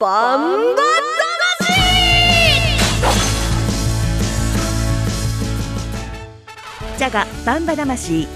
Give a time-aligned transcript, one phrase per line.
[0.00, 0.82] バンバ
[6.96, 8.28] ジャガバンバ魂。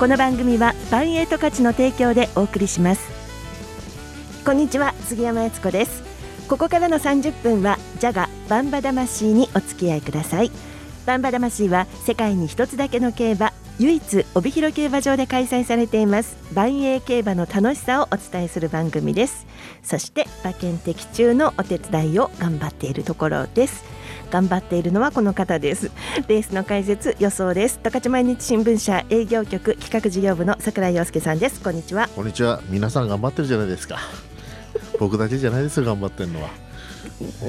[0.00, 3.08] この番組はバンエイト価値の提供でお送りします。
[4.44, 6.02] こんにちは杉山悦子です。
[6.48, 10.50] ここからの30分はジャガバンバ魂にお付き合いください。
[11.06, 16.38] バンバ魂は世界に一つだけの競馬唯一帯広競馬場で開催されています。
[16.54, 19.46] 万栄競馬の楽しさをお伝えする番組です。
[19.82, 23.84] そして馬券的中のお手伝いを頑張っているところです。
[24.30, 25.90] 頑張っているのはこの方です。
[26.26, 27.78] レースの解説予想です。
[27.82, 31.60] 十勝毎日新聞社営業局企画事業部の桜井陽介さんです。
[31.60, 32.08] こんにちは。
[32.16, 32.62] こんにちは。
[32.70, 33.98] 皆さん頑張ってるじゃないですか。
[34.98, 36.48] 僕だけじゃないですよ頑張ってるのは。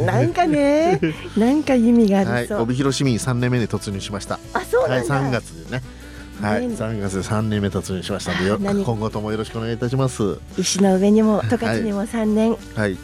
[0.05, 0.99] なんかね
[1.37, 4.39] なんか意味がありそう、はい、帯広市民3年目に突入しました。
[4.53, 5.81] あそうなんだ、はい、3月でね
[6.41, 10.39] はい、3月で3年目突入しましたのでよ今後ともよろしくお願いいたします。
[10.57, 12.55] 石の上にも十勝にも3年。
[12.75, 12.97] はい。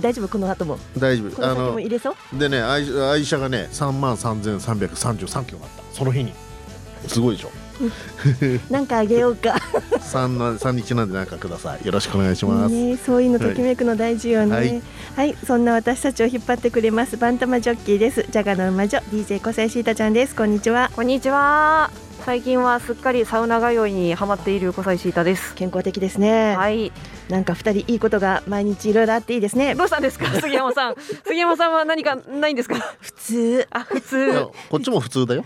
[0.00, 0.28] 大丈夫？
[0.28, 0.78] この後も？
[0.98, 1.46] 大丈夫。
[1.46, 2.38] あの入れそう？
[2.38, 5.82] でね愛愛車がね3万3333キロだった。
[5.92, 6.32] その日に。
[7.06, 7.50] すごいでしょ。
[8.70, 9.56] なんかあげようか。
[10.00, 11.86] 三な三日なんでなんかください。
[11.86, 14.82] よろしくお願いします、ね、そういうのときめくの大事よね、はい、
[15.16, 18.24] はい、そんな私たちを引っ張ってくれますバンタマジョッキーです。
[18.30, 20.34] ジャガの馬女 DJ 小西シータちゃんです。
[20.34, 20.90] こんにちは。
[20.94, 21.90] こんにちは
[22.24, 25.56] 最近はすっかりサウナ通いにハマっている小西シータです。
[25.56, 26.54] 健康的ですね。
[26.56, 26.92] はい
[27.32, 29.74] なんか二人いいことが毎日いろいろあっていいですね。
[29.74, 30.26] どうしたんですか？
[30.38, 30.94] 杉山さん。
[31.24, 32.76] 杉山さんは何かないんですか？
[33.00, 33.66] 普通。
[33.70, 34.46] あ普通。
[34.70, 35.44] こっちも普通だよ。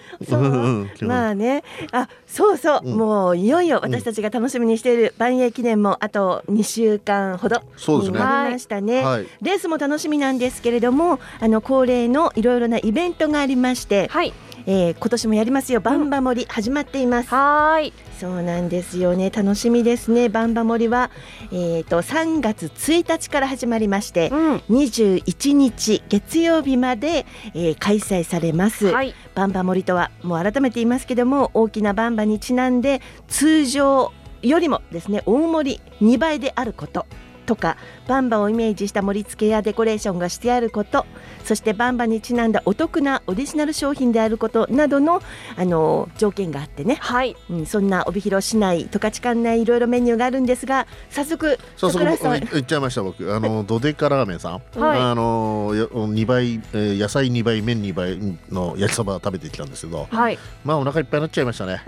[1.02, 1.62] まあね。
[1.92, 7.62] あそうそう、うん、もういよいよ私たちが楽しみにしている万栄記念もあと2週間ほど
[8.02, 14.32] になりましたね、ねはい、レースも楽しみなんですけれどもあの恒例のいろいろなイベントがありまして、はい。
[14.68, 15.80] えー、今年もやりますよ。
[15.80, 17.92] バンバ森始まっています、うん、はい。
[18.18, 19.30] そうなんですよね。
[19.30, 20.28] 楽しみですね。
[20.28, 21.12] バンバ森は
[21.52, 37.06] えっ、ー、と3月1日から始まりまして、うん、21日月曜日まで、えー、開催されます、はい、バンバ森とはもう改めて言いますけども大きなバンバにちなんで通常よりもですね大盛り2倍であること
[37.46, 37.76] とか
[38.06, 41.06] バンバをイメージした盛り付けやデコレーションがしてあること
[41.44, 45.22] そしてバンバにちなんだお得なオリジナル商品であることなどの
[45.56, 47.36] あの条件があってね、はい。
[47.48, 53.34] うん、そんな帯広市内十勝管内いろいろメニューがあるんですが早速早速言っちゃいました僕。
[53.34, 58.18] あのドデカラーメンさん、はい、あの2倍、えー、野菜2倍麺2倍
[58.50, 61.82] の焼きそば食べてきたんですけど、はい、まあお腹いっぱいになっちゃいましたね。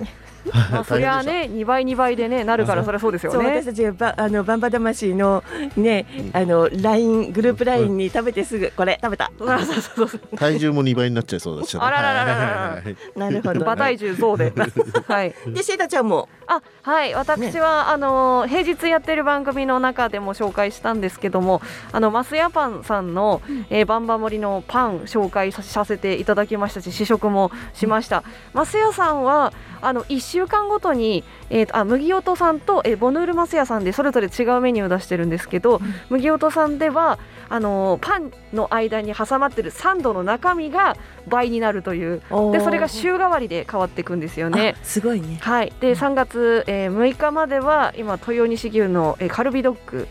[0.53, 3.63] まあ、 そりゃね2倍2倍でねなるからそれはそうですよね。
[3.63, 5.43] 私たちがあのバンバ魂の
[5.77, 9.31] ねあのライングループラインに食べてすぐこれ食べた。
[10.37, 12.83] 体重も2倍になっちゃいそうだし、あらららら
[13.17, 14.53] なるほど馬体重増で。
[15.07, 15.35] はい。
[15.49, 16.29] でシェータちゃんも？
[16.47, 17.15] あはい。
[17.15, 21.61] 私は、あの平日やってる番組の中でも紹介したんですけども
[21.93, 28.23] あのマスヤパンさんの、えー、バンバ盛りのパン紹介させていただきましたし試食もしました、
[28.55, 37.19] マスヤさんはあの1週間ごとに、えーと、あ麦音さんと、えー、ボヌールマスヤさんでそれぞれ違うメニューを出してるんですけど、うん、麦音さんでは
[37.51, 40.97] あのー、パンの間に挟まってるサンドの中身が
[41.29, 42.23] 倍になるという。
[42.53, 44.77] でそれが週替わりで変わっていくんですよね。
[44.83, 50.09] すごいね、はい、で3月、えー、6日までは今豊西牛の、えー、カルビドッグ。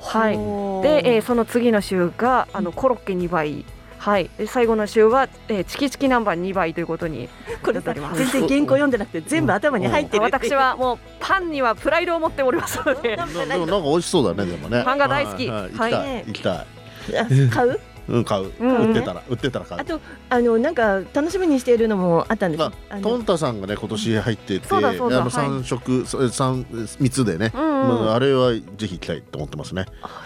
[0.00, 0.36] はい、
[0.82, 3.64] で、えー、その次の週があのコロッケ2倍
[4.08, 7.28] はい、最後の週は、えー、チキチキナンバー2倍ということに
[7.62, 10.22] これ全然原稿読んでなくて全部頭に入ってる。
[10.22, 13.16] 私はもうパンにはプライドを持っておりますので。
[13.16, 14.82] なんか美味しそうだねでもね。
[14.82, 15.46] パンが大好き。
[15.50, 16.66] はい行きたい。
[17.50, 17.78] 買う？
[18.08, 19.22] うん買う、売ってたら。
[19.28, 19.80] 売ってたら買う。
[19.82, 29.84] あとあのなんか楽しみにしているのもあったんです、まあ、トンタさんがね今年入ってて、あの三色三三つでね、あれはぜひ行きたいと思ってますね。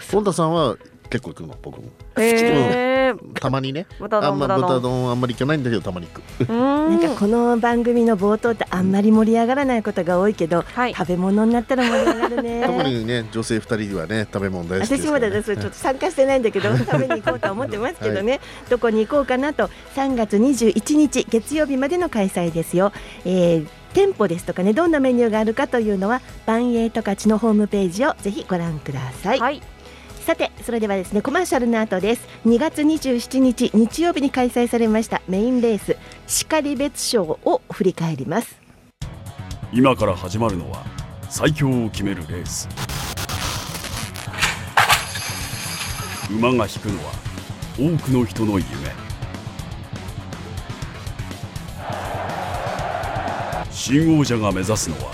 [0.09, 0.77] トンタさんは
[1.13, 3.85] 結構行くの僕も、えー、たまにね。
[3.99, 6.51] 豚丼あんま豚丼あんまり行かないんだけどたまに行く。
[6.51, 12.63] なんかこの番組の冒頭ってあんまり盛り上がらないことが多いけど、はい、食べ物になったら盛り上がるね。
[12.65, 15.53] 特にね女性二人はね食べ物大好きです、ね、私まだです。
[15.55, 18.41] ちょっと参加してないんだけど 食べに行こうと思ってますけどね、はい、
[18.71, 19.69] どこに行こうかなと。
[19.95, 22.91] 3月21日月曜日までの開催ですよ、
[23.23, 29.39] えー店舗ですとかねどんなメニューがあるかというのは万栄十勝のホームページをぜひご覧ください。
[29.39, 29.61] はい
[30.23, 32.25] さてそれではですねコマーシャルの後です。
[32.45, 35.97] 2月27日日曜日に開催されましたメインレース
[36.49, 38.57] 然別賞を振り返ります。
[39.73, 40.85] 今から始まるのは
[41.29, 42.69] 最強を決めるレース。
[46.31, 47.11] 馬が引くのは
[47.77, 48.65] 多くの人の夢。
[53.71, 55.11] 新王者が目指すのは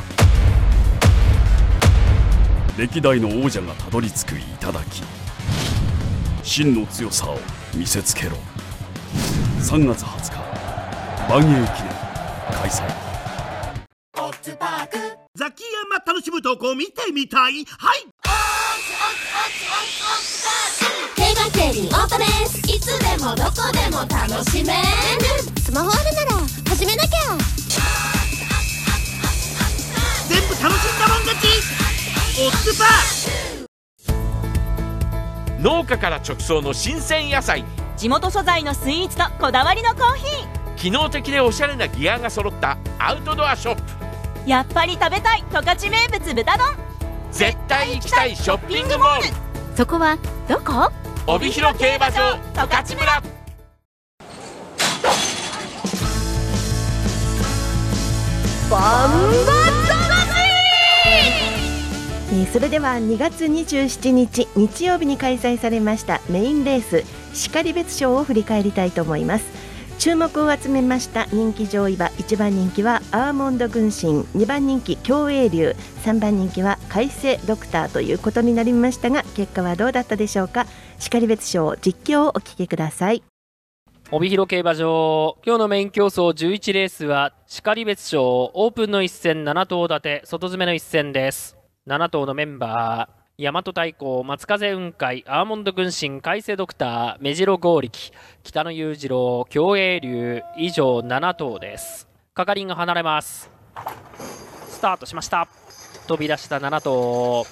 [2.80, 4.80] 歴代の王者がたどり着く頂
[6.44, 7.38] 真の強さを
[7.76, 8.38] 見せつけろ。
[9.60, 10.38] 3月20日
[11.30, 11.68] 万栄記念
[12.58, 12.88] 開催。
[15.36, 17.66] ザキヤマ楽しむ投稿見てみたい。
[17.66, 18.08] はい。
[21.18, 24.78] 定番競輪オートですいつでもどこでも楽しめる。
[25.62, 26.32] スマホあるなら
[26.70, 27.10] 始めなきゃ。
[30.30, 30.68] 全部楽しん
[30.98, 31.48] だもん勝ち。
[31.76, 31.79] オ
[32.48, 33.68] ッズパー
[35.62, 37.66] 農家から直送の新鮮野菜。
[37.98, 40.76] 地元素材のスイーツとこだわりのコーヒー。
[40.78, 42.78] 機能的でおしゃれなギアが揃った。
[42.98, 43.82] アウトドアショップ。
[44.50, 46.68] やっぱり食べたい十勝名物豚丼。
[47.32, 49.24] 絶対行きたいショッピングモール。
[49.76, 50.90] そこはどこ？
[51.28, 53.22] 帯広競馬場十勝村。
[58.72, 59.59] バン
[62.32, 67.04] えーそれでは2月27日日曜日に開催されましたメインレース
[67.52, 69.70] 然別賞を振り返りたいと思います。
[69.98, 80.68] 注目を集めました人気上位馬1番人気はアーモンド軍神2番人気競泳流3番人気は海星ドクターということになりましたが結果はどうだったでしょうか。
[81.00, 83.24] 然別賞実況をお聞きください。
[84.12, 91.59] 帯広競馬場今日のメイン競争11レースは然別賞オープンの一戦7頭立て外詰めの一戦です。
[91.90, 98.12] 7頭のメンバー大和太鼓松風雲海アーモンド軍神海星ドクター目白剛力
[98.44, 102.08] 北野裕次郎競泳流以上7頭です。
[102.36, 103.50] 係員が離れます。
[104.68, 105.48] スタートしました
[106.08, 107.44] 飛び出した7頭。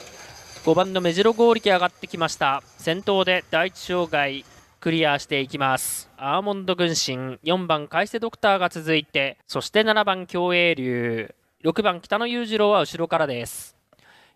[0.65, 2.61] 5番の目白剛力上がってきました。
[2.77, 4.45] 先頭で第一障害
[4.79, 6.11] クリアしていきます。
[6.15, 13.76] アーモンド軍神4番海星ドクターが続いてそして7番競泳流6番北野裕次郎は後ろからです。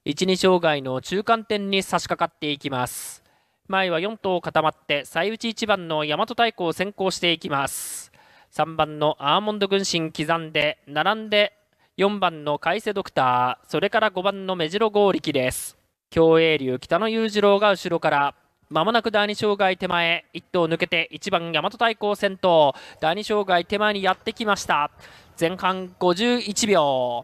[0.03, 3.21] 1、2障害の中間点に差し掛かっていきます。
[3.67, 8.11] 前は4頭固まって最内1番の大和太鼓を先行していきます。
[8.51, 11.53] 3番のアーモンド軍神刻んで並んで
[11.99, 15.77] 4番の海星ドクターそれから5番の目白剛力です。
[16.09, 18.33] 競泳流北野裕次郎が後ろから
[18.71, 22.73] まもなく第2障害手前1頭抜けて1番大和太鼓先頭。
[22.99, 24.89] 第2障害手前にやってきました。
[25.39, 27.23] 前半51秒。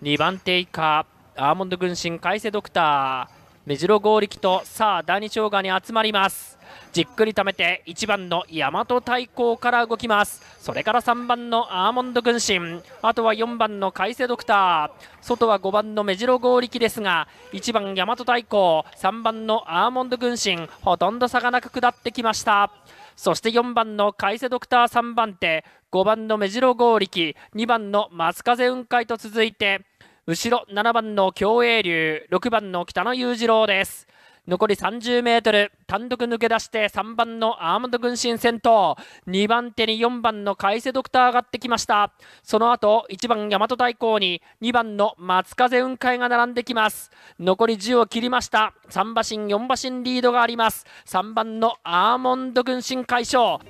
[0.00, 1.04] 2番手以下。
[1.40, 6.58] アーモンド軍神海星ドクター目白剛力とさあ第2障害に集まります。
[6.92, 10.42] じっくり溜めて1番の大和太鼓から動きます。
[10.58, 22.72] それから3番のアーモンド軍神あとは4番の海星ドクター外は5番の目白剛力ですが1番大和太鼓3番のアーモンド軍神ほとんど差がなく下ってきました。
[23.14, 29.82] そして4番の海星ドクター3番手5番の目白剛力2番の松風雲海と続いて
[30.28, 34.06] 後ろ7番の競泳流6番の北野裕次郎です。
[34.46, 42.12] 残り30メートル単独抜け出して3番のアーモンド軍神先頭2番手に4番の海瀬ドクター上がってきました。
[42.42, 47.10] その後1番大和太鼓に2番の松風雲海が並んできます。
[47.40, 48.74] 残り10を切りました。
[48.90, 50.84] 3馬身4馬身リードがあります。
[51.06, 53.60] 3番のアーモンド軍神快勝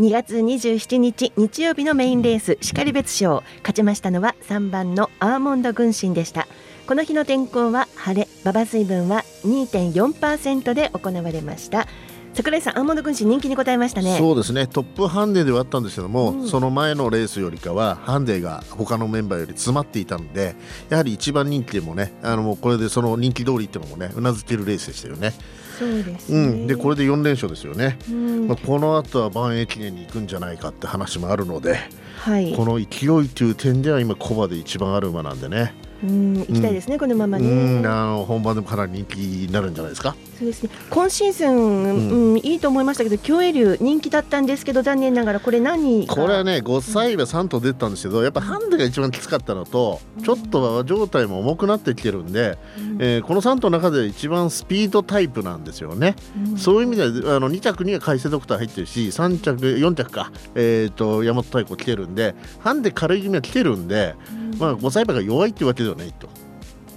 [0.00, 3.42] 2月27日日曜日のメインレース然別賞。
[3.58, 6.48] 勝ちましたのは3番のアーモンド軍神でした。
[6.86, 11.86] この日の天候は晴れ馬場水分は2.4%で行われました。
[12.32, 14.16] 桜井さんアーモンド軍神人気に応えましたね。
[14.16, 14.66] そうですね。
[14.66, 20.54] トップハンデではあったんですけども、うん、その前のレースよりかはハンデが他のメンバーより詰まっていたので
[20.88, 25.34] やはり一番人気でもねあのもうこれでその人気通りっていうのもねうなずけるレースでしたよね。
[25.80, 31.78] そうです、ね、うん、でこれで4連勝ですよね、うん、まあ、この後は万栄記念に行くんじゃないかって話もあるので、
[32.18, 35.74] はい、この勢いという点では今コバで一番ある馬なんでね。
[36.02, 37.82] うん行きたいですね、うん、このままね。
[37.86, 40.14] あの本番でもかなり人気になるんじゃないですか？
[40.38, 40.70] そうですね。
[40.88, 56.16] 今シーズン、うん、いいと思いましたけど、競泳流人気だったんですけど、残念ながらこれ何これはね、5歳馬3頭出たんですけど、やっぱハンデが一番きつかったのと、ちょっと状態も重くなってきてるんで、うん、えー、この3頭の中で一番スピードタイプなんですよね。
[56.50, 64.14] うん、そういう意味ではあの2着には海星ドクター入ってるし、3着4着か、えっ、ー、と大和太鼓来てるんで、ハンデ軽い気味は来てるんで、
[64.60, 66.28] まあ5歳馬が弱いっていうわけではないと。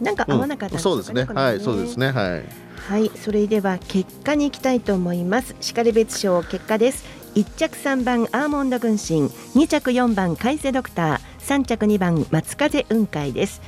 [0.01, 1.23] なんか合わなかった、ねうん、そうですね。
[1.23, 2.11] はい、そうですね。
[2.11, 2.43] はい。
[2.89, 5.55] はい、それでは結果に行きたいと思います。
[5.61, 7.05] しかり別賞結果です。
[7.35, 13.61] 1着3番アーモンド軍神、2着4番海星ドクター、3着2番松風雲海です。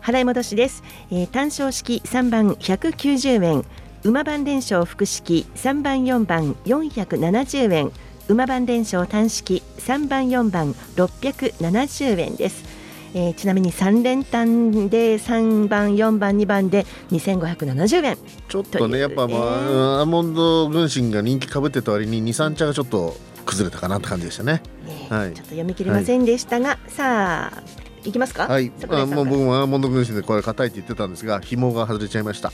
[0.00, 0.82] 払い戻しです。
[1.10, 3.64] えー、単勝式3番190円、
[4.04, 7.92] 馬番連勝複式3番4番470円、
[8.28, 12.69] 馬番連勝単式3番4番670円です。
[13.14, 18.18] えーちなみに3連単で3番4番2番で2570円。
[18.48, 24.62] ちょっとねやっぱまあ、アーモンド軍神が人気かぶってた割に23茶がちょっと崩れたかなって感じでしたね。
[24.86, 25.34] ねはい。
[25.34, 27.62] ちょっと読み切れませんでしたが、さあ
[28.04, 28.46] いきますか？
[28.46, 32.52] はい、あもう僕もアーモンド軍神でこれ硬いって言ってたんですが紐が外れちゃいました、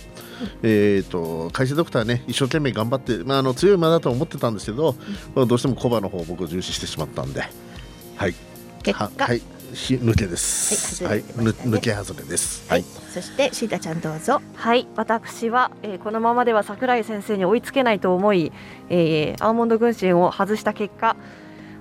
[0.63, 4.97] えっ、と海星ドクターね一生懸命頑張って、まあ、あの強い馬だと思ってたんですけど、
[5.35, 7.43] まあどうしてもコバの方を僕重視してしまったんで。
[8.17, 8.35] はい。
[8.83, 9.39] 結果ははい。
[9.39, 11.05] ひ抜けです。
[11.05, 12.69] はい抜け外れです。
[12.71, 14.41] はい、そしてシータちゃんどうぞ。
[14.55, 18.53] はい私は、えーこのままでは桜井先生に追いつけないと思い、
[18.89, 21.17] えーアーモンド軍神を外した結果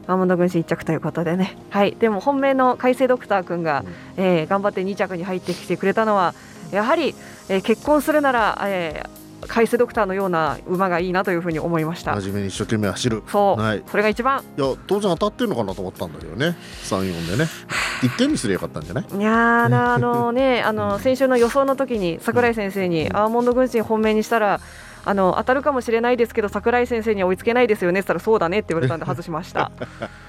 [0.07, 3.83] アーモンド軍神1着ということでね、はい、でも本命の海星ドクター君が、
[4.17, 6.33] えー頑張って2着に入ってきてくれたのは
[6.71, 7.15] やはり、
[7.49, 12.15] えー結婚するなら、えー海星ドクターのような馬がいいなというふうに思いました。
[12.15, 13.23] 真面目に一生懸命走る。
[13.27, 13.83] そう、はい。
[13.89, 14.43] それが一番。
[14.57, 16.55] いや当然当たってるのかなと思ったんだけどね。
[16.83, 17.49] 34でね。
[18.01, 19.05] 1点にすればよかったんじゃない？
[19.19, 24.59] いやーなあのねあの先週の予想の時に桜井先生にアーモンド軍神本命にしたら
[25.05, 29.71] あの当たるかもしれないですけど桜井先生には追いつけないですよねって言ったらそうだねって言われたんで 外しました。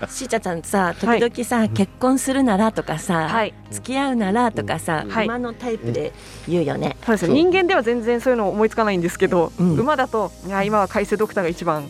[0.08, 1.20] シータちゃんさ時はい。
[1.20, 3.54] 々さ、結婚するならとかさ、はい。
[3.70, 5.26] 付き合うならとかさ、はい。
[5.26, 6.12] 馬のタイプで
[6.46, 7.34] 言うよね、そうですね。
[7.34, 9.76] 人間では全然そういうの思いつかないんですけど、うん。
[9.76, 11.88] 馬だといや今は海星ドクターが一番。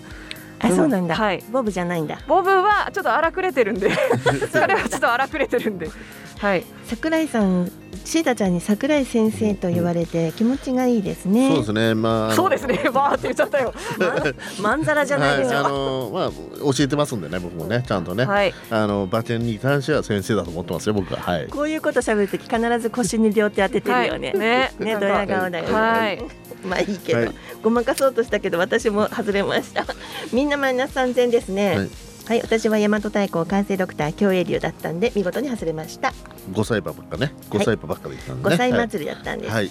[0.59, 1.45] あそうなんだ、はい。
[1.53, 2.19] ボブじゃないんだ。
[2.27, 3.91] ボブはちょっと荒くれてるんで。
[4.51, 5.91] それはちょっと荒くれてるんで。
[6.39, 6.65] はい。
[6.85, 7.71] 桜井さん
[8.05, 11.95] シータちゃんに桜井先生と言われて気持ちがいいですね、そうですね。
[11.95, 12.79] まあそうですね。
[12.93, 13.73] バーって言っちゃったよ。
[14.61, 16.31] まんざらじゃないですよ、はい、あのまあ
[16.75, 18.55] 教えてますんでね僕もねちゃんとね、はい。
[18.71, 21.21] あの馬券に関しては先生だと思ってますよ僕は。
[21.21, 21.47] はい。
[21.47, 24.39] こういうこと喋るとき必ず腰に両手当ててるよね、はい。
[24.39, 26.23] ねね ドヤ顔だよね、はい。
[26.65, 27.31] まあいいけど、はい。
[27.63, 29.85] ごまかそうとしたけど私も外れました。
[30.33, 31.89] みんなマイナス3000ですね
[32.27, 36.13] はいはい、私は大和太鼓完成ドクター競泳流だったんで見事に外れました。
[36.53, 37.33] 5歳馬ばっかね。
[37.51, 38.49] 5歳馬ばっかで言ったんで。
[38.51, 39.53] ね、5歳はい祭りだったんです。
[39.53, 39.71] はい。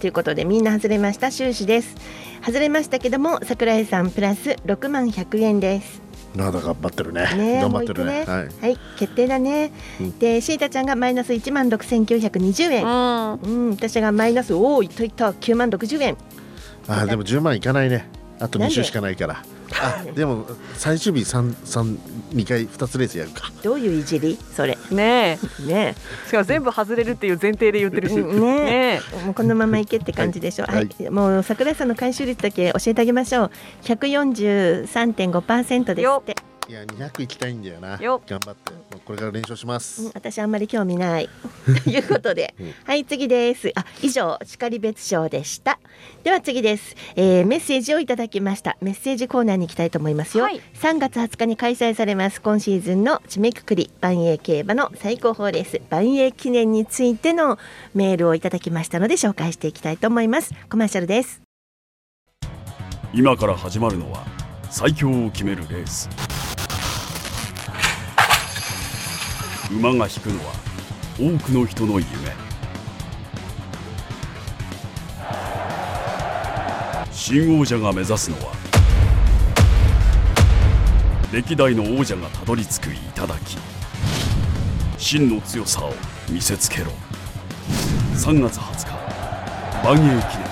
[0.00, 1.30] ということでみんな外れました。
[1.30, 1.94] 終始です。
[2.44, 6.02] 外れましたけども桜井さんプラス6万100円です。
[6.34, 7.22] まだ頑張ってるね。
[7.34, 8.12] ね頑張ってるね。
[8.12, 8.46] もう一個はい。
[8.46, 9.70] はい決定だね。
[10.00, 10.18] うん。
[10.18, 12.84] でシータちゃんがマイナス1万6920円。
[12.84, 13.68] うん。
[13.68, 16.16] うん私がマイナスおおいったいった9万60円。
[16.88, 18.08] あーでも10万いかないね。
[18.40, 18.74] あと2なんで？
[18.74, 19.42] 週しかないから
[19.72, 20.46] あでも
[20.76, 21.98] 最終日三三
[22.32, 23.50] 二回2つレースやるか。
[23.62, 24.38] どういういじり？
[24.54, 24.78] それ。
[24.90, 25.62] ねえ。
[25.66, 25.94] ね
[26.26, 28.16] しかも全部外れるっていう前提で言ってるし。
[28.16, 29.24] ねねえ。
[29.24, 30.64] もうこのままいけって感じでしょ？
[30.64, 30.70] う。
[30.70, 30.88] は、はい。
[30.98, 33.50] いもう桜井さんの回収率だけ教えてあげましょう。
[33.82, 36.24] 143.5%ですよっ。
[36.24, 36.34] て。
[36.68, 37.96] いや200いきたいんだよな。
[37.96, 38.72] よ頑張って。
[39.04, 41.30] これから練習しまうんす私あんまり興味ない。
[41.84, 42.74] ということで、うん。
[42.84, 43.70] はい次です。
[43.76, 45.78] あ以上叱別賞でした。
[46.24, 48.76] では次です、えーメッセージをいただきました。
[48.80, 50.60] メッセージコーナーに行きたいと思いますよ、はい。
[50.74, 57.58] 3月20日に開催されます今シーズンの締めくくり万栄競馬の最高峰レース万栄記念についての
[57.94, 60.52] メールをいただきましたので紹介していきたいと思います。
[60.68, 61.42] コマーシャルです。
[63.14, 64.26] 今から始まるのは
[64.68, 66.35] 最強を決めるレース
[69.70, 70.52] 馬が引くのは
[71.18, 72.06] 多くの人の夢。
[77.10, 78.52] 新王者が目指すのは
[81.32, 83.58] 歴代の王者がたどり着く頂
[84.96, 85.92] 真の強さを
[86.30, 86.92] 見せつけろ。
[88.14, 88.92] 3月20日
[89.84, 90.46] 万栄記念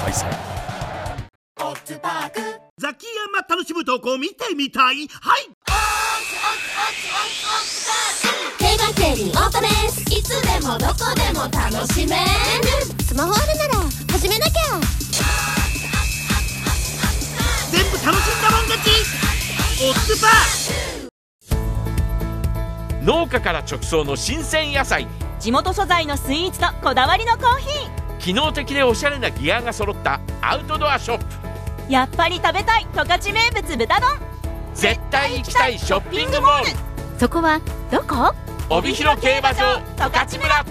[0.00, 0.26] 開催。
[2.78, 5.08] ザキヤマ楽しむ投稿見てみたい。
[5.08, 5.54] はい。
[9.24, 12.22] 競馬競輪オートレースいつでもどこでも楽しめる
[13.02, 13.74] スマホあるなら
[14.12, 14.52] 始めなきゃ。
[17.70, 18.90] 全部楽しんだもん勝ち
[19.82, 25.06] オッズパー農家から直送の新鮮野菜
[25.40, 27.66] 地元素材のスイーツとこだわりのコーヒ
[28.18, 31.24] 機能的でおしゃれなギアが揃ったアウトドアショップ。
[31.88, 34.18] ーやっぱり食べたい十勝名物豚丼。
[34.74, 36.70] 絶対行きたいショッピングモール。
[37.18, 38.34] そこはどこ？
[38.70, 40.64] 帯広競馬場十勝村。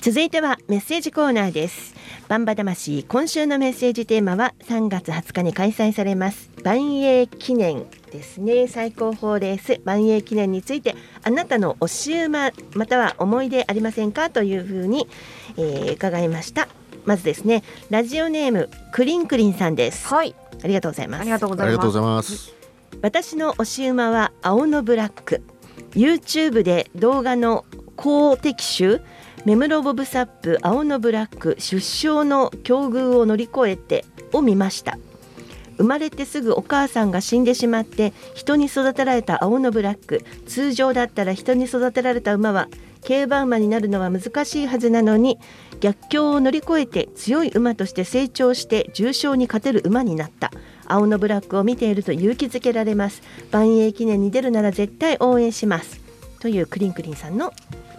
[0.00, 1.94] 続いてはメッセージコーナーです。
[2.28, 8.68] バンバ魂今週のメッセージテーマは3月20日に開催されます万栄記念ですね。
[8.68, 14.30] 最高峰レース万栄記念についてあなたの推し馬または思い出ありませんか？
[14.30, 15.08] というふうに、
[15.56, 16.68] えー伺いました。
[17.06, 20.06] まずですねラジオネームクリンクリンさんです。
[20.06, 20.36] はい。
[20.62, 21.20] ありがとうございます。
[21.22, 22.54] ありがとうございます。
[23.02, 25.42] 私の推し馬は青のブラック
[25.96, 27.64] YouTube で動画の
[27.96, 29.00] 公的種
[29.46, 34.98] メムロボブサップ青のブラック出生の境遇を乗り越えてを見ました。
[35.78, 42.68] 生まれてすぐお母さんが死んでしまって人に育てられた青のブラック通常だったら人に育てられた馬は
[43.02, 45.38] 競馬馬になるのは難しいはずなのに
[45.80, 50.50] 逆境を乗り越えて強い馬として成長して重賞に勝てる馬になった。
[50.88, 53.22] 青のブラックを見ていると勇気づけられます。
[53.50, 56.00] 万栄記念に出るなら絶対応援します。
[56.40, 57.52] というクリンクリンさんの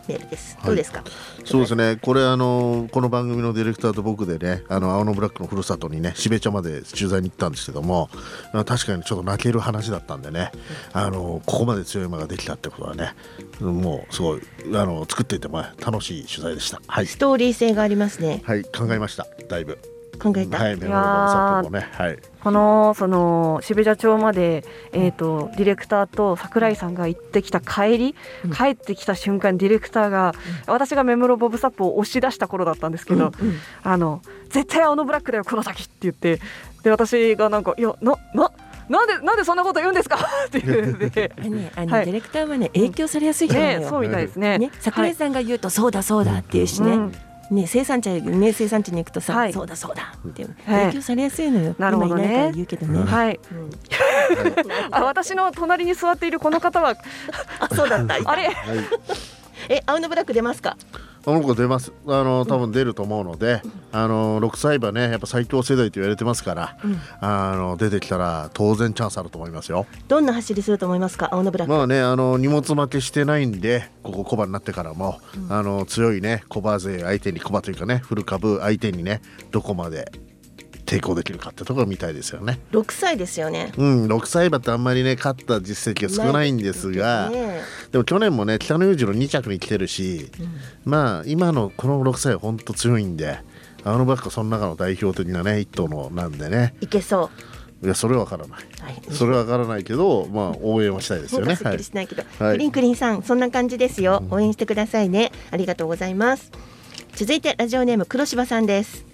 [0.08, 1.04] メールです、どうですか？
[1.44, 1.98] そうですね。
[2.02, 8.10] これあのこの番組のディレクターと僕でねあの青のブラックのふるさとにね標茶まで取材に行ったんですけども
[8.54, 10.52] あ確かにちょっと泣ける話だったんでね
[10.94, 13.16] あのここまで強い馬ができたってことはね
[13.60, 14.42] もうすごい
[14.76, 16.80] あの作っていても楽しい取材でした。
[16.88, 17.08] はい。
[17.08, 18.44] ストーリー性がありますね。
[18.46, 18.64] はい。
[18.64, 19.28] 考えました。
[19.50, 19.78] だいぶ
[20.18, 22.18] 考えた、はいメモリバルサポもねはい。
[22.44, 28.52] このその渋谷町まで、えー、とディレクターと桜井さんが行ってきた帰り、うん。
[28.54, 30.34] 帰ってきた瞬間ディレクターが、
[30.66, 33.56] 私がメモロボブサップを押し出した頃だったんですけど、うんうん。
[33.84, 36.40] あの絶対青のブラックだよこの先って言って
[36.84, 38.52] で私がなんかいやなな
[38.88, 40.18] なんでなんでそんなこと言うんですか？
[40.48, 41.32] って言って。
[41.38, 44.58] あれね、あの、はいディレクターはね影響されやすい人なのよ、ねそうみたいですね。
[44.58, 47.14] ね、桜井さんが言うと、そうだそうだっていうしね、うん
[47.52, 51.76] ね生産者ね生産地に行くとさ、はいそうだそうだって影響されやすいのよ。
[51.78, 53.00] なるほどね今いないから言うけどね。
[53.04, 53.70] はいうん
[54.92, 56.96] あ私の隣に座っているこの方は
[57.60, 58.16] あそうだった。
[58.26, 58.48] あれ？
[58.48, 58.54] はい
[59.70, 60.78] え青のブラック出ますか？
[61.24, 61.92] この子出ます。
[62.08, 67.00] あの多分出ると思うので、あの6歳馬ねやっぱ最強世代と言われてますから、うん。
[67.20, 69.86] あの出てきたら当然チャンスあると思いますよ。
[70.08, 71.30] どんな走りすると思いますか？
[71.32, 71.74] 青のブラック。
[71.74, 75.20] まあねあの荷物負けしてないんでここコバになってからも、
[75.50, 79.22] あの強いねコバ勢相手にコバというかねフル株相手にね
[79.52, 80.12] どこまで
[80.88, 82.60] 抵抗できるかってところみたいですよね。
[82.72, 83.74] 六歳ですよね。
[83.78, 90.32] うん、6歳馬ってあんまりね勝った実績が少ないんですが、ねでも去年もね北の裕次郎2着に来てるし、
[90.86, 93.40] まあ今のこの6歳は本当強いんで
[93.84, 97.30] 青のバックはその中の代表的なね一頭のなんでねいけそ
[97.84, 98.84] いやそれは分からない、う。
[98.84, 99.02] はい。
[99.12, 101.56] それは分からないけどまあ応援はしたいですよね。
[101.58, 104.24] すっきりしないけど、はいクリンクリンさんそんな感じですよ。
[104.32, 105.32] 応援してくださいね。
[105.52, 106.52] ありがとうございます。
[107.16, 109.07] 続いてラジオネーム黒柴さんです。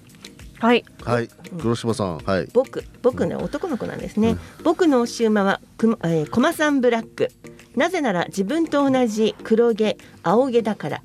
[0.64, 0.86] はい。
[1.04, 1.30] はい、はい、
[1.60, 2.48] 黒柴さんはい。
[2.54, 7.28] 僕僕ね男の子なんですね、僕の推し馬はくま、えー、コマさんブラック。
[7.76, 11.02] なぜなら自分と同じ黒毛青毛だから。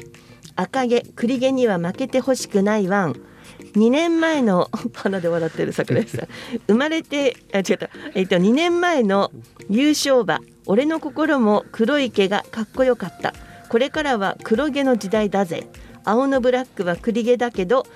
[0.55, 3.15] 赤毛栗毛には負けてほしくないワン。
[3.75, 6.29] 2年前の 鼻で笑ってる桜井さん。
[6.69, 9.33] 生まれてあ違った、えっと2年前の
[9.69, 10.39] 優勝馬。
[10.67, 13.35] 俺の心も黒い毛がかっこよかった。
[13.69, 15.67] これからは黒毛の時代だぜ。
[16.05, 17.87] 青のブラックは栗毛だけど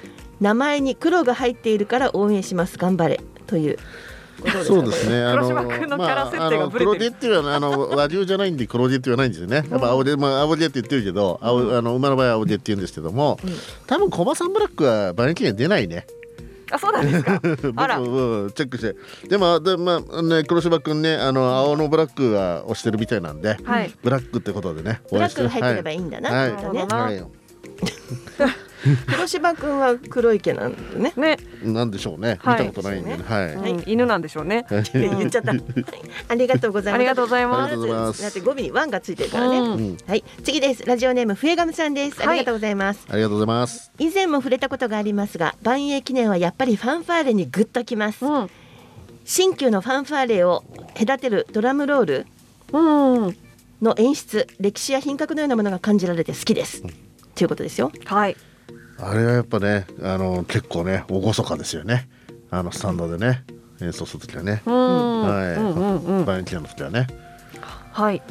[0.43, 3.79] 名前に黒が入っているから応援します頑張れという
[4.67, 5.23] そうですね。
[5.23, 9.65] あ黒柴君のキャラ設定があの黒毛っていうのはあの和牛じゃないんで黒毛って言わないんですよね。
[9.71, 13.39] やっぱ青毛まあ青毛って言ってるけど、青あの馬の場合は青毛って言うんですけども、
[13.87, 16.07] 多分コバさんブラックは馬力が出ないね。
[16.73, 17.41] あそうなんですか
[17.77, 18.97] あらチェックして。
[19.29, 25.03] でもでまあね黒柴君ねあの青のブラックが押してるみたいなんで、はいブラックってことでね。
[25.09, 26.31] ブラックが入ってればいいいんだな。
[26.31, 27.23] はい
[29.07, 32.39] 黒柴君は黒い毛なんだよねね、なんでしょうね。
[32.43, 33.23] はい見たことないんでね。
[33.23, 33.55] はい。
[33.55, 35.53] うん犬なんでしょうね 言っちゃった。
[35.53, 35.63] はい
[36.29, 36.97] ありがとうございます。
[36.97, 39.97] ありがとうございますだって語尾にワンがついてるからね。
[40.07, 40.85] はい、次です。
[40.85, 42.27] ラジオネーム笛上さんです。
[42.27, 43.07] ありがとうございます。
[43.09, 43.91] ありがとうございます。
[43.99, 48.25] 以前も触れたことがありますが、万栄記念はやっぱりファンファーレにグッときます。
[48.25, 48.51] うん
[49.25, 50.65] 新旧のファンファーレを
[50.99, 52.27] 隔てるドラムロール
[52.73, 53.37] うん
[53.81, 56.83] の演出、歴史や品格のようなものが感じられて好きです。
[57.35, 57.91] ということですよ。
[58.05, 58.37] はい
[59.05, 62.09] あれはやっぱねあの結構ね厳かですよね。
[62.51, 63.45] あのスタンドでね
[63.81, 64.63] 演奏するときはね。
[64.65, 65.55] うんはい。
[65.57, 67.07] うんうんうんバイオリンの時はね。
[67.93, 68.23] はい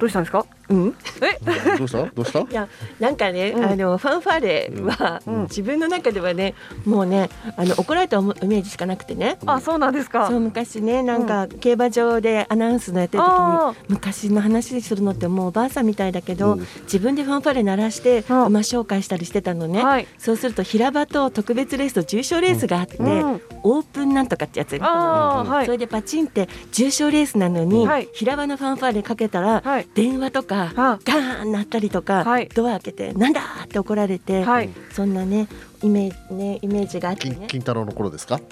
[0.00, 0.44] どうしたんですか？
[0.68, 0.96] うん？
[1.20, 1.76] え？
[1.78, 2.04] どうした？
[2.06, 2.40] どうした？
[2.40, 3.64] いやなんかね、うん。
[3.64, 5.42] あのファンファーレは、うん。
[5.42, 9.38] 自分の中ではねもうねあの怒られたイメージしかなくてね。
[9.46, 10.28] あそうなんですか。
[10.28, 16.66] そう昔ねなんか競馬場でアナウンスのやってる時あに昔の話するのってもうおばあさんみたいだけど、うん。
[16.84, 18.46] 自分でファンファーレ鳴らしてうん。
[18.46, 20.06] 馬紹介したりしてたのね、はい。
[20.18, 23.40] そうすると平場と特別レースと重賞レースがあって、うん。
[23.62, 25.66] オープンなんとかってやつがあーはい。
[25.66, 28.08] それでパチンって重賞レースなのに、はい。
[28.12, 29.88] 平場のファンファーレかけたら、はい。
[29.94, 30.98] 電話とかあ。
[31.04, 32.48] ガーン鳴ったりとか、はい。
[32.54, 34.70] ドア開けてなんだって怒られて、はい。
[34.92, 35.48] そんなね
[35.82, 37.34] イメージねイメージがあってね。
[37.36, 38.40] 金金太郎の頃ですか？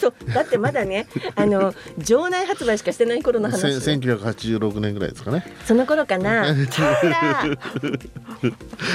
[0.00, 3.80] そうだってまだね あの場内発売しかしてない頃の話よ。
[3.80, 5.46] 千九百八十六年ぐらいですかね。
[5.64, 6.46] その頃かな。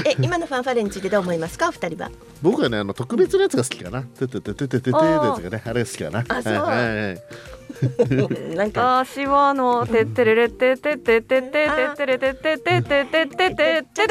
[0.06, 1.70] え今のファンファーレについてどう思いますか？
[1.70, 2.12] お二人は。
[2.42, 4.04] 僕はねあの特別なやつが好きかな。
[4.04, 6.24] てててててててってやつがねあれが好きかな。
[6.28, 6.54] あそう。
[6.54, 7.22] はいはいはい。
[8.56, 9.00] なんか。
[9.06, 14.08] 私はあのてってれれてててててててれててててててててて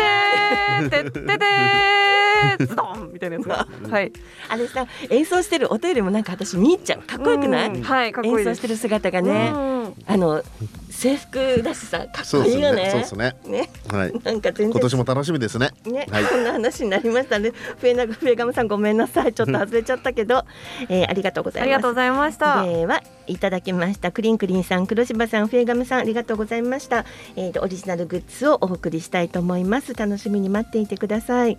[0.89, 4.13] てててズドンみたいなやつがはい
[4.49, 10.43] あれさ演奏してる音よりもなんか私見入っちゃうかっこよくないはいかっこいい演奏してる姿がねうん、あの
[10.91, 12.91] 制服だしさかっこいいよね。
[12.91, 13.37] そうですね。
[13.45, 14.13] ね、はい。
[14.25, 15.71] なんか全然今年も楽しみですね。
[15.85, 17.51] ね、はいこんな話になりましたね。
[17.51, 20.45] フェナフェガムさんごめんなさい、 ちょっと外れちゃったけど、
[20.89, 21.65] えー、ありがとうございます。
[21.65, 22.65] ありがとうございました。
[22.65, 27.05] ではいただきましたクリンクリンさん、黒柴さん、フェガムさんありがとうございました。
[27.37, 29.95] えーとオリジナルグッズをお送りしたいと思います。
[29.95, 31.59] 楽しみに待っていてください。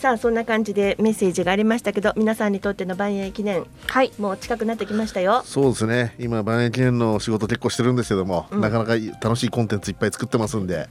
[0.00, 4.12] さあそんな感じでメッセージがありましたけど皆さんにとっての万栄記念はい。
[4.18, 5.42] もう近くなってきましたよ。
[5.44, 6.14] そうですね。
[6.18, 8.60] 今万円記念の仕事結構してるんですけども、うん。
[8.60, 10.88] なかなか楽しいコンテンツいっぱい作ってますんで、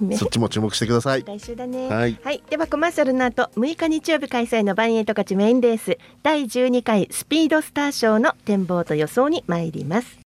[0.00, 0.16] ね。
[0.16, 1.24] そっちも注目してください。
[1.24, 1.88] 来週だね。
[1.88, 2.42] はい。
[2.48, 10.18] ではコマーシャルの後6日日曜日開催の万栄十勝メインレース第12回スピードスター賞の展望と予想に参ります。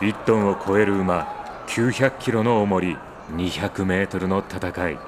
[0.00, 2.96] 1トンを超える馬900キロの重り
[3.32, 4.98] 200メートルの戦い。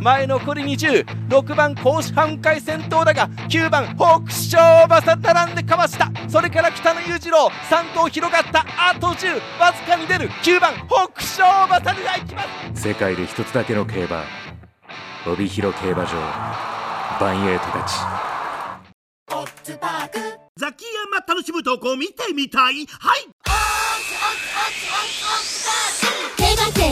[0.00, 6.10] 前残り206番甲子半回先頭だが9番北勝馬さ並んでかわした。
[6.28, 10.30] それから北野裕次郎3頭広がったあと10わずかに出る。
[10.42, 12.42] 9番北勝馬さでいきま
[12.74, 12.82] す。
[12.88, 14.24] 世界で一つだけの競馬。
[15.26, 16.12] 帯広競馬場
[17.20, 17.92] バンエイトたち
[20.56, 22.86] ザキヤマ楽しむ投稿見てみたい？
[22.86, 23.28] はい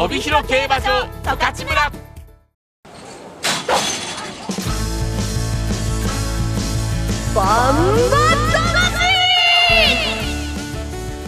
[0.00, 1.90] 帯広競馬場十勝村。
[7.34, 7.76] バン
[8.08, 8.18] バ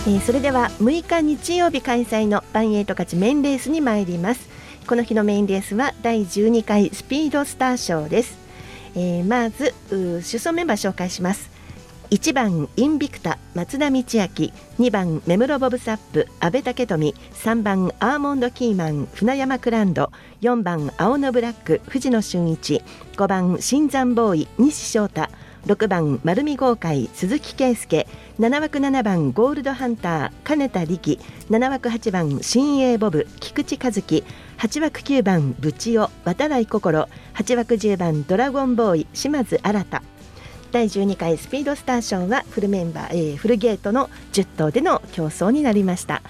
[0.06, 4.48] えーそれでは6日日曜日開催のバンエイト勝ちメインレースに参ります。
[4.86, 8.38] この日のメインレースは第12回スピードスター賞です、
[8.94, 11.49] えーまずうー出走メンバー紹介します。
[12.10, 22.82] 1番インビクタ松田道明2番メムロボブサップ阿部武富3番アーモンドキーマン船山クランド4番青のブラック藤野俊一
[23.16, 25.28] 5番新山ボーイ西翔太
[25.66, 28.08] 6番丸見豪快鈴木圭介
[28.40, 34.24] 7枠7番ゴールドハンター金田力7枠8番新鋭ボブ菊池和樹
[34.58, 40.09] 8枠9番ブチオ渡来心8枠10番ドラゴンボーイ島津新。
[40.72, 46.22] 第12回スピードスター賞はフルメンバー、えーフルゲートの10頭での競争になりました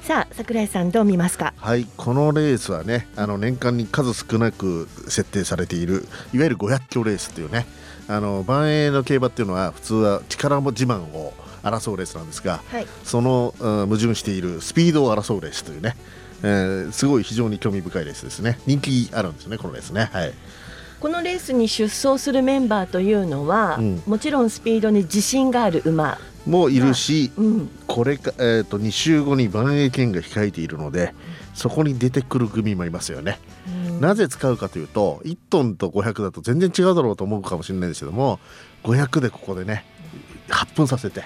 [0.00, 1.52] さあ桜井さんどう見ますか？
[1.58, 7.66] はい、このレースはね、あの年間に数少なく設定されているいわゆる500キロレースっていうね、
[8.08, 15.94] あの万栄の競馬っていうのは普通は力も自慢を争うレースなんですが、はいそのうん矛盾しているスピードを争うレースというね、
[16.42, 18.58] えーすごい非常に興味深いレースですね。
[18.66, 20.10] 人気あるんですね、このレースね。
[20.12, 20.32] はい。
[21.02, 31.12] このレースに出走するメンバーというのは、うんもちろんスピードに自信がある馬もういるし、うんこれか、えー、と2週後に万栄圏が控えているので
[31.54, 33.40] そこに出てくる組もいますよね。
[34.00, 38.38] なぜ使うかというと1トンと500だと全然違うだろうと思うかもしれないですけども
[38.84, 39.84] 500でここでね
[40.48, 41.24] 8分させて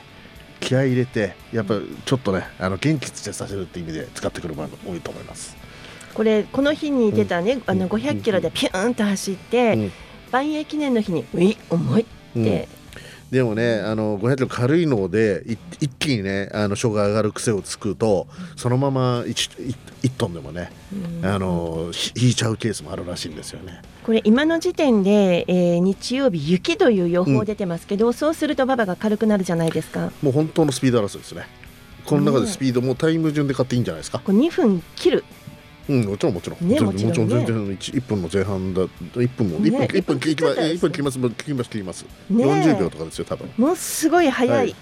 [0.61, 1.75] 気合い入れてやっぱ
[2.07, 5.56] ちょっとねあの元気つけさせるって意味で使ってくる馬が多いと思います。
[6.17, 9.91] これこの日に出たね、あの500キロでピューンと走って、
[10.33, 12.69] 万栄記念の日にうい重いって、
[13.31, 19.75] でもねあの500キロ軽いのでい一気にねあの障害上がる癖をつくとそのまま 1,
[20.05, 20.73] 1トンでもね、
[21.23, 23.83] あのひ引いちゃうケースもあるらしいんですよね。
[24.03, 30.13] これ今の時点で、えー日曜日雪という予報出てますけど、そうすると馬場が軽くなるじゃないですか。
[30.23, 31.47] もう本当のスピード争いですね。
[32.07, 34.21] この中でスピードもタイム順で買っていいんじゃないですか？
[34.21, 35.25] これ2分切る
[35.89, 36.69] うん、もちろんもちろん。
[36.69, 37.45] ねももちろんね。
[37.47, 38.83] 全然一一分の前半だ
[39.17, 42.05] 一分もね一分一分一分切ります一分切ります切ります切ります。
[42.31, 42.45] ね。
[42.45, 43.51] 四十秒とかですよ多分。
[43.57, 44.75] もうすごい速い、はい。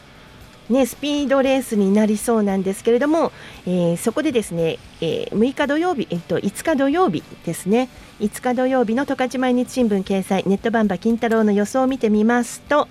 [0.70, 3.32] ね、スピードレースになりそうなんですけれども、
[3.66, 7.90] えーそこでですね、えー6日土曜日、えっと、5日土曜日ですね。
[8.20, 12.88] 5日土曜日の十勝毎日新聞掲載ネットバンバ金太郎の予想を見てみますと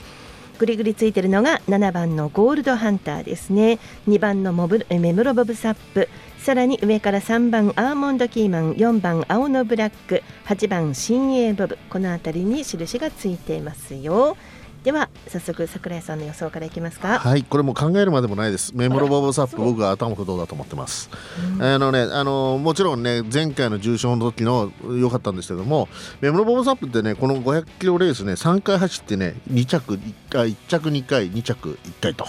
[0.60, 3.80] ぐりぐりついてるのが7番のゴールドハンターですね。
[4.08, 6.08] 2番のモブえメムロボブサップ
[6.44, 14.36] さらに上から3番アーモンドキーマン4番青のブラック8番新鋭ボブこの辺りに印がついていますよ
[14.84, 18.76] では早速桜井さんの予想からいきますかはい、これもう考えるまでもないです。
[18.76, 21.10] メモロボブサップ僕は頭不動だと思ってます。
[21.62, 25.88] あのね、あのもちろんね前回の重賞の時の良かったんですけども、
[26.20, 32.26] メモロボブサップってねこの500キロレースね3回走ってね2着1回1着2回2着1回と。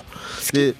[0.52, 0.76] で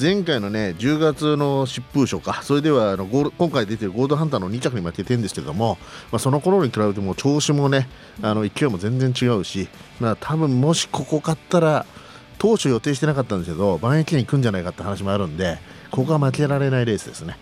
[0.00, 5.78] 前回のね10月の疾風賞かそれではあのゴール今回出てるゴールドハンターの2着に負けてるんですけども、
[6.10, 7.88] まあ、その頃に比べても調子もね
[8.22, 9.68] あの勢いも全然違うし、
[10.00, 11.86] まあ、多分もしここ勝ったら
[12.38, 15.58] 当初予定してなかったんですけど万駅に行くんじゃないかって話もあるんで
[15.90, 17.36] ここは負けられないレースですね。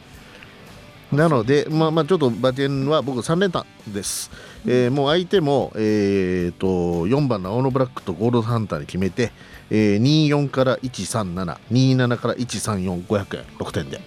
[1.12, 4.30] なので、まあ、まあちょっと馬券は僕3連単です、
[4.66, 6.66] えーもう相手も、えー、と
[7.06, 9.30] 4番の青のブラックとゴールドハンターに決めて、
[9.74, 13.44] えー、24から13727から134500円。
[13.58, 14.00] 6点で。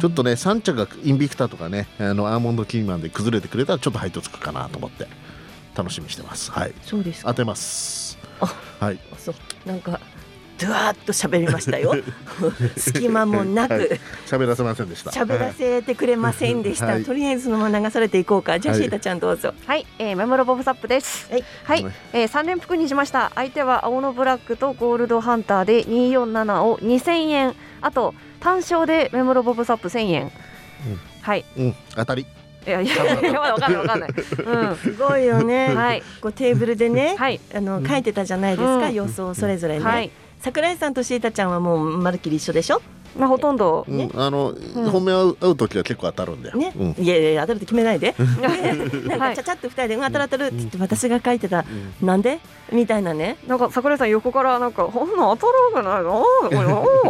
[0.00, 5.06] ちょっとね3着がインビクターとかねあのアーモンドキーマンで崩れてくれたらちょっと配当つくかなと思って
[5.74, 6.50] 楽しみにしてます。
[6.50, 6.74] はい。
[6.82, 7.28] そうですか。
[7.30, 8.18] 当てます。
[8.80, 8.98] はい。
[9.12, 9.34] あそう。
[9.66, 10.00] なんか
[10.62, 11.92] ドゥワーっと喋りましたよ。
[12.78, 13.88] 隙間もなく、はい。
[14.26, 15.10] 喋らせませんでした。
[15.10, 17.04] 喋らせてくれませんでした、はい。
[17.04, 18.60] とりあえずそのまま流されていこうか。
[18.60, 19.54] じゃあ、はいシータちゃんどうぞ。
[19.66, 21.28] はい、えー、メモロボブサップです。
[21.64, 23.32] はい、えー、三連複にしました。
[23.34, 27.54] 相手は青のブラックとゴールドハンターで247を2000円。
[27.80, 30.32] あと単勝でメモロボブサップ1000円。
[31.22, 31.44] はい。
[31.56, 31.74] うん。
[31.96, 32.26] 当たり。
[32.64, 34.10] いやいやいやわかんないわかんない。
[34.10, 34.76] うん。
[34.76, 36.02] すごいよね、はい。
[36.20, 37.40] こうテーブルでね、はい。
[37.52, 38.94] あの書いてたじゃないですか、うん。
[38.94, 40.10] 予想それぞれね、はい
[40.42, 42.82] 桜井さんとシータちゃんはもうまるっきり一緒でしょ？
[43.16, 43.84] まあほとんど。
[43.86, 44.54] うんあの、
[44.90, 47.04] 本命会う会う時は結構当たるんで、ね、うん。
[47.04, 48.14] いやいや当たるって決めないで。
[49.06, 51.66] なんかちゃちゃっと二人で、うん、当たる当たるって言って私が書いてた、
[52.00, 52.40] なんで？
[52.72, 53.36] みたいなね。
[53.46, 56.22] なんか桜井さん横からなんかほんの当たるわけないの。
[56.22, 56.56] おー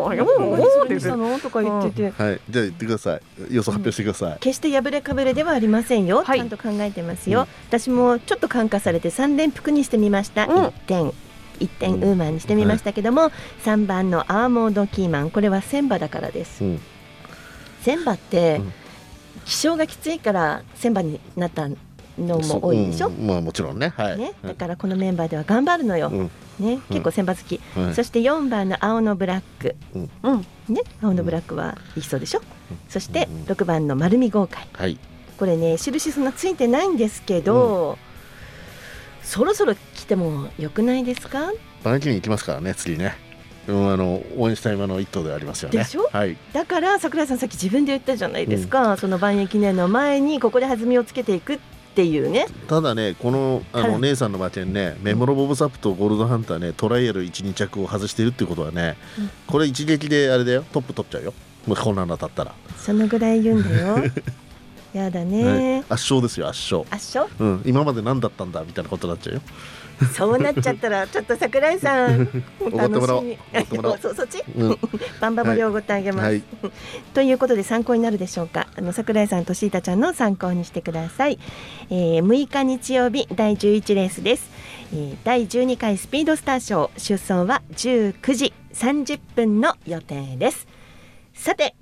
[0.03, 2.40] おーおーって言ってたのとか言ってて、はい。
[2.51, 3.21] じゃあ言ってください。
[3.51, 11.12] 予想発表してください、決して破れかぶれではありませんよ、ちゃんと考えてますよ、私もちょっと感化されて3連複にしてみました、1点
[11.62, 13.31] 1点ウーマンにしてみましたけども、
[13.64, 15.31] 3番のアーモンドキーマン。
[15.31, 16.81] これは千馬だからです、うん。
[17.83, 18.61] 千馬って、
[19.44, 21.77] 気性がきついから千馬になったの
[22.38, 23.11] も多いでしょ、う。
[23.11, 23.27] ん。
[23.27, 23.92] まあもちろんね。
[23.96, 24.18] はい。
[24.18, 26.31] ね、だからこのメンバーでは頑張るのよ、うん。
[26.59, 27.94] ね、結構千馬好き、はい。
[27.94, 30.46] そして4番の青のブラック、うん。
[30.68, 32.42] ね、青のブラックはいいそうでしょ、
[32.88, 34.66] そして6番の丸み豪快。
[34.75, 34.98] はい。
[35.38, 37.98] これね印そんなついてないんですけど、
[39.22, 41.53] そろそろ来てもよくないですか？
[41.85, 43.15] バンキに行きますからね次ね。
[43.69, 45.79] うんあの応援したい馬の一頭でありますよね。
[45.79, 46.09] でしょ？
[46.12, 46.37] はい。
[46.53, 51.59] だから桜井さんさっき自分で言ったじゃないですか、その万円記念の前にここで弾みをつけていくっ
[51.95, 52.47] ていうね。
[52.67, 53.93] ただねこのあはい。
[53.93, 59.31] の姉さんの馬券ねメモロボブサップとゴールドハンターねトライアル12着を外してるっていうことはね、うん。
[59.47, 60.65] これ一撃であれだよ。
[60.73, 61.35] トップ取っちゃうよ。
[61.67, 63.99] もしこんなの当たったら、そのぐらい言うんだよ
[64.92, 65.78] やだね、はい。
[65.81, 66.87] 圧勝ですよ圧勝。
[66.90, 67.28] 圧勝？
[67.38, 69.40] うん、今まで何だったんだみたいなことになっちゃうよ。
[70.16, 73.38] そうなっちゃったら ちょっと桜井さん 楽しみ。
[74.00, 74.78] そ そっち、うん。
[75.20, 76.42] バンバン無料おごってあげます、はい。
[77.14, 78.66] ということで参考になるでしょうか？
[78.76, 81.38] あの桜井さんとシータちゃんの参考にしてください、
[81.90, 84.50] えー6日日曜日第11レースです、
[84.92, 90.66] えー第12回スピードスター賞出走は19時30分の予定です。
[91.35, 91.74] さて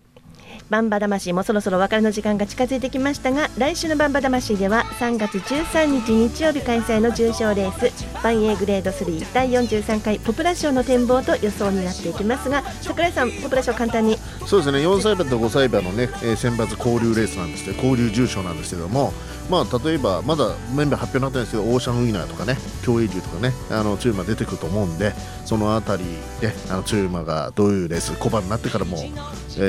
[0.71, 14.17] バンバ魂もそろそろ別れの時間が近づいてきましたが来週のバンバ魂では3月13日日曜日開催の重賞レースバンエーグレード3第43回ポプラ賞の展望と予想になっていきますが桜井さんポプラ賞簡単に。
[14.47, 14.79] そうですね。
[14.79, 19.13] 4歳馬と5歳馬のね、えー選抜交流レースなんですけど交流重賞なんですけども
[19.51, 25.13] まあ例えばまだメンバー発表になってないんですけどオーシャンウィナーとかね競泳竜とかねあの強い馬出てくると思うんで
[25.45, 26.05] そのあたり
[26.41, 29.01] であの強い馬がどういうレース小馬になってからも、え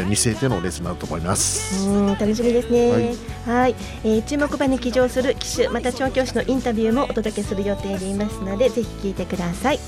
[0.04, 1.88] ー見据えてのレースになると思います。
[1.90, 3.16] うん楽しみですね。
[3.46, 9.80] ははいい、えー注目馬に騎乗する騎手また調教師のインタビューもお届けする予定でいますのでぜひ聞いてください。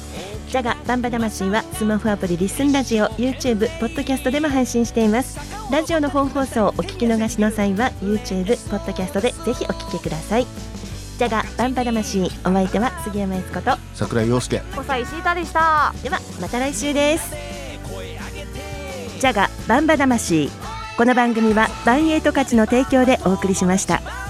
[0.50, 5.40] ジャガバンバ魂はスマホアプリリスンラジオ YouTube ポッドキャストでも配信しています。
[5.72, 10.46] ラジオの本放送をお聞き逃しの際は YouTube ポッドキャストでぜひお聞きください。
[11.18, 15.94] ジャガバンバ魂お相手は杉山悦子と桜井陽介小西シータでした。
[16.04, 17.32] ではまた来週です。
[19.20, 20.50] ジャガバンバ魂
[20.98, 24.23] この番組はバンエイト価値の提供でお送りしました。